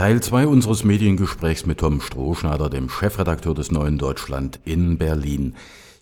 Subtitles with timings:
[0.00, 5.56] Teil 2 unseres Mediengesprächs mit Tom Strohschneider, dem Chefredakteur des Neuen Deutschland in Berlin.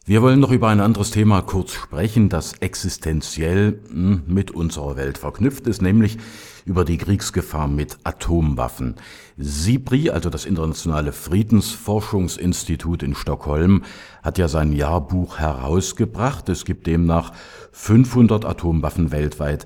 [0.07, 5.19] Wir wollen noch über ein anderes Thema kurz sprechen, das existenziell hm, mit unserer Welt
[5.19, 6.17] verknüpft ist, nämlich
[6.65, 8.95] über die Kriegsgefahr mit Atomwaffen.
[9.37, 13.83] SIPRI, also das Internationale Friedensforschungsinstitut in Stockholm,
[14.23, 16.49] hat ja sein Jahrbuch herausgebracht.
[16.51, 17.33] Es gibt demnach
[17.73, 19.65] 500 Atomwaffen weltweit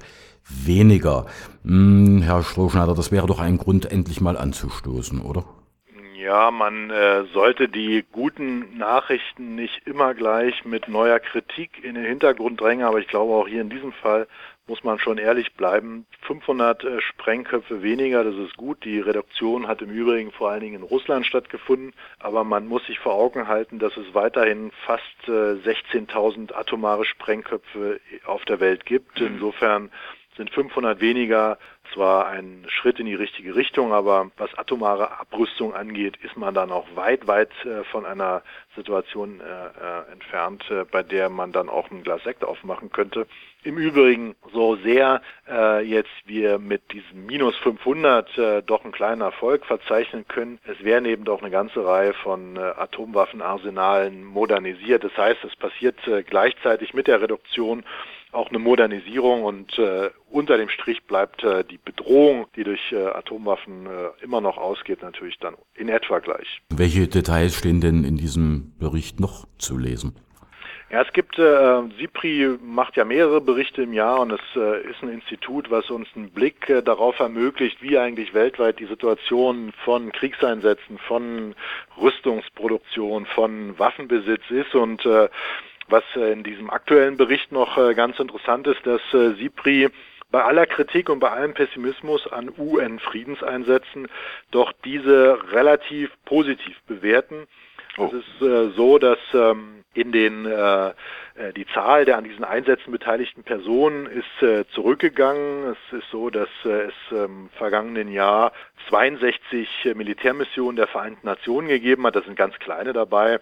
[0.49, 1.27] weniger.
[1.65, 5.45] Hm, Herr Strohschneider, das wäre doch ein Grund, endlich mal anzustoßen, oder?
[6.17, 12.05] Ja, man äh, sollte die guten Nachrichten nicht immer gleich mit neuer Kritik in den
[12.05, 14.29] Hintergrund drängen, aber ich glaube auch hier in diesem Fall
[14.69, 16.07] muss man schon ehrlich bleiben.
[16.23, 18.85] 500 äh, Sprengköpfe weniger, das ist gut.
[18.85, 22.99] Die Reduktion hat im Übrigen vor allen Dingen in Russland stattgefunden, aber man muss sich
[23.01, 29.21] vor Augen halten, dass es weiterhin fast äh, 16.000 atomare Sprengköpfe auf der Welt gibt.
[29.21, 29.91] Insofern
[30.37, 31.59] sind 500 weniger
[31.93, 36.71] zwar ein Schritt in die richtige Richtung, aber was atomare Abrüstung angeht, ist man dann
[36.71, 38.43] auch weit, weit äh, von einer
[38.77, 43.27] Situation äh, äh, entfernt, bei der man dann auch ein Glas Sekt aufmachen könnte.
[43.65, 45.21] Im Übrigen, so sehr
[45.85, 51.05] jetzt wir mit diesem minus 500 äh, doch einen kleinen Erfolg verzeichnen können, es werden
[51.05, 55.05] eben doch eine ganze Reihe von Atomwaffenarsenalen modernisiert.
[55.05, 57.85] Das heißt, es passiert gleichzeitig mit der Reduktion
[58.33, 62.97] auch eine Modernisierung und äh, unter dem Strich bleibt äh, die Bedrohung, die durch äh,
[62.97, 66.63] Atomwaffen äh, immer noch ausgeht, natürlich dann in etwa gleich.
[66.71, 70.17] Welche Details stehen denn in diesem Bericht noch zu lesen?
[70.93, 75.03] Ja, es gibt, äh, SIPRI macht ja mehrere Berichte im Jahr und es äh, ist
[75.03, 80.13] ein Institut, was uns einen Blick äh, darauf ermöglicht, wie eigentlich weltweit die Situation von
[80.13, 81.55] Kriegseinsätzen, von
[81.99, 85.31] Rüstungsproduktion, von Waffenbesitz ist und äh,
[85.93, 89.91] was äh, in diesem aktuellen Bericht noch äh, ganz interessant ist, dass äh, SIPRI
[90.33, 94.09] bei aller Kritik und bei allem Pessimismus an UN-Friedenseinsätzen
[94.51, 97.47] doch diese relativ positiv bewerten.
[97.99, 98.07] Oh.
[98.07, 100.95] Es ist äh, so, dass ähm, in den äh,
[101.55, 105.73] die Zahl der an diesen Einsätzen beteiligten Personen ist äh, zurückgegangen.
[105.73, 108.53] Es ist so, dass äh, es im vergangenen Jahr
[108.89, 112.17] 62 Militärmissionen der Vereinten Nationen gegeben hat.
[112.17, 113.39] Das sind ganz kleine dabei.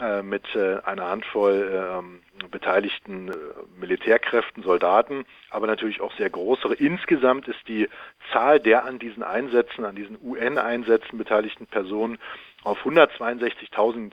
[0.00, 3.32] Äh, mit äh, einer Handvoll ähm, beteiligten äh,
[3.78, 6.74] Militärkräften, Soldaten, aber natürlich auch sehr größere.
[6.74, 7.88] Insgesamt ist die
[8.32, 12.18] Zahl der an diesen Einsätzen, an diesen UN-Einsätzen beteiligten Personen
[12.64, 14.12] auf 162.000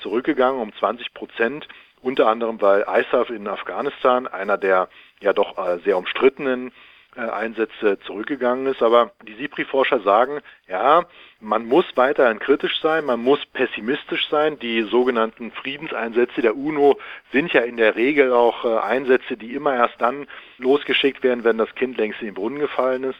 [0.00, 1.68] zurückgegangen, um 20 Prozent.
[2.00, 4.88] Unter anderem, weil ISAF in Afghanistan, einer der
[5.20, 6.72] ja doch sehr umstrittenen
[7.16, 8.82] Einsätze zurückgegangen ist.
[8.82, 11.04] Aber die SIPRI-Forscher sagen, ja,
[11.40, 14.58] man muss weiterhin kritisch sein, man muss pessimistisch sein.
[14.58, 16.98] Die sogenannten Friedenseinsätze der UNO
[17.32, 20.26] sind ja in der Regel auch äh, Einsätze, die immer erst dann
[20.58, 23.18] losgeschickt werden, wenn das Kind längst in den Brunnen gefallen ist.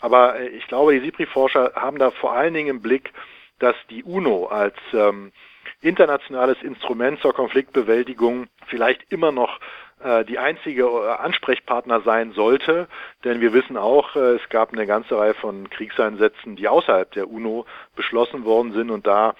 [0.00, 3.12] Aber äh, ich glaube, die SIPRI-Forscher haben da vor allen Dingen im Blick,
[3.58, 5.32] dass die UNO als ähm,
[5.80, 9.58] internationales Instrument zur Konfliktbewältigung vielleicht immer noch
[10.24, 12.88] die einzige äh, Ansprechpartner sein sollte,
[13.24, 17.30] denn wir wissen auch, äh, es gab eine ganze Reihe von Kriegseinsätzen, die außerhalb der
[17.30, 19.34] UNO beschlossen worden sind und da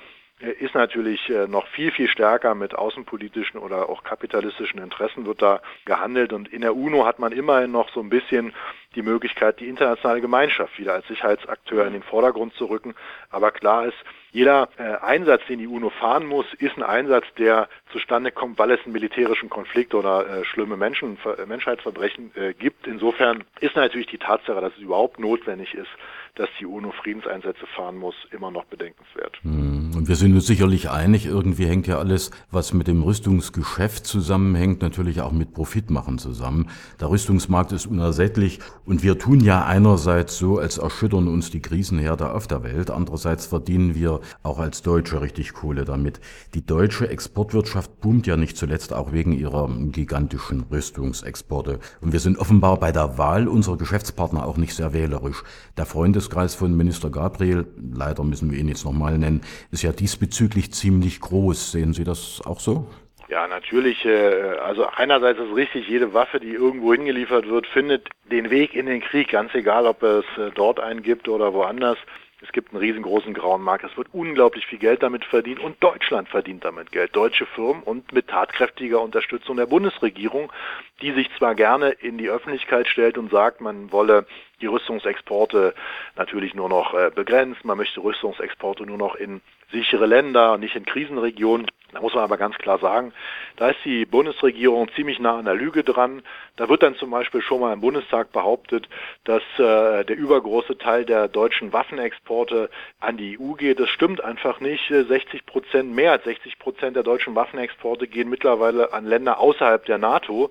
[0.59, 6.33] ist natürlich noch viel, viel stärker mit außenpolitischen oder auch kapitalistischen Interessen wird da gehandelt.
[6.33, 8.53] Und in der UNO hat man immerhin noch so ein bisschen
[8.97, 12.97] die Möglichkeit, die internationale Gemeinschaft wieder als Sicherheitsakteur in den Vordergrund zu rücken.
[13.31, 17.69] Aber klar ist, jeder äh, Einsatz, den die UNO fahren muss, ist ein Einsatz, der
[17.93, 22.87] zustande kommt, weil es einen militärischen Konflikt oder äh, schlimme Menschen, äh, Menschheitsverbrechen äh, gibt.
[22.87, 25.91] Insofern ist natürlich die Tatsache, dass es überhaupt notwendig ist,
[26.35, 29.37] dass die UNO Friedenseinsätze fahren muss, immer noch bedenkenswert.
[29.43, 34.07] Hm, und wir sind uns sicherlich einig, irgendwie hängt ja alles, was mit dem Rüstungsgeschäft
[34.07, 36.71] zusammenhängt, natürlich auch mit Profitmachen zusammen.
[37.01, 42.33] Der Rüstungsmarkt ist unersättlich und wir tun ja einerseits so, als erschüttern uns die Krisenherde
[42.33, 46.21] auf der Welt, andererseits verdienen wir auch als Deutsche richtig Kohle damit.
[46.55, 51.79] Die deutsche Exportwirtschaft boomt ja nicht zuletzt auch wegen ihrer gigantischen Rüstungsexporte.
[52.01, 55.43] Und wir sind offenbar bei der Wahl unserer Geschäftspartner auch nicht sehr wählerisch.
[55.77, 60.73] Der Freundeskreis von Minister Gabriel, leider müssen wir ihn jetzt nochmal nennen, ist ja diesbezüglich
[60.73, 61.73] ziemlich groß.
[61.73, 62.87] Sehen Sie das auch so?
[63.33, 64.05] Ja, natürlich.
[64.05, 68.85] Äh, also einerseits ist richtig, jede Waffe, die irgendwo hingeliefert wird, findet den Weg in
[68.85, 71.97] den Krieg, ganz egal, ob es äh, dort einen gibt oder woanders.
[72.43, 73.85] Es gibt einen riesengroßen grauen Markt.
[73.85, 77.15] Es wird unglaublich viel Geld damit verdient und Deutschland verdient damit Geld.
[77.15, 80.53] Deutsche Firmen und mit tatkräftiger Unterstützung der Bundesregierung,
[81.01, 84.27] die sich zwar gerne in die Öffentlichkeit stellt und sagt, man wolle
[84.61, 85.75] die Rüstungsexporte
[86.17, 87.65] natürlich nur noch äh, begrenzt.
[87.65, 89.41] Man möchte Rüstungsexporte nur noch in
[89.71, 91.67] sichere Länder, nicht in Krisenregionen.
[91.93, 93.13] Da muss man aber ganz klar sagen,
[93.57, 96.23] da ist die Bundesregierung ziemlich nah an der Lüge dran.
[96.57, 98.89] Da wird dann zum Beispiel schon mal im Bundestag behauptet,
[99.25, 103.79] dass äh, der übergroße Teil der deutschen Waffenexporte an die EU geht.
[103.79, 104.89] Das stimmt einfach nicht.
[104.89, 109.99] 60 Prozent, mehr als 60 Prozent der deutschen Waffenexporte gehen mittlerweile an Länder außerhalb der
[109.99, 110.51] NATO.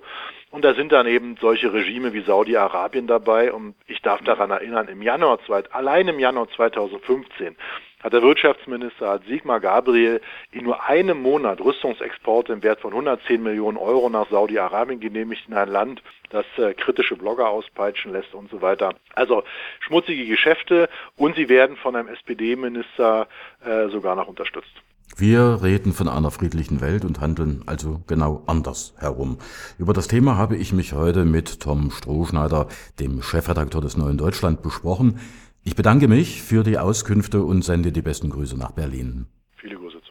[0.52, 3.52] Und da sind dann eben solche Regime wie Saudi-Arabien dabei.
[3.52, 5.38] Und ich darf daran erinnern, im Januar,
[5.72, 7.56] allein im Januar 2015
[8.02, 10.20] hat der Wirtschaftsminister Sigmar Gabriel
[10.50, 15.54] in nur einem Monat Rüstungsexporte im Wert von 110 Millionen Euro nach Saudi-Arabien genehmigt in
[15.54, 18.94] ein Land, das äh, kritische Blogger auspeitschen lässt und so weiter.
[19.14, 19.44] Also
[19.80, 23.28] schmutzige Geschäfte und sie werden von einem SPD-Minister
[23.64, 24.72] äh, sogar noch unterstützt.
[25.16, 29.38] Wir reden von einer friedlichen Welt und handeln also genau anders herum.
[29.78, 32.66] Über das Thema habe ich mich heute mit Tom Strohschneider,
[32.98, 35.20] dem Chefredakteur des Neuen Deutschland, besprochen.
[35.64, 39.26] Ich bedanke mich für die Auskünfte und sende die besten Grüße nach Berlin.
[39.60, 40.01] Viele Grüße